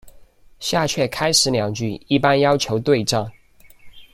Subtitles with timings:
[0.59, 3.31] 下阕开始两句一般要求对仗。